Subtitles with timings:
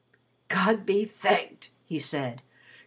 [0.47, 2.41] "God be thanked!" he said.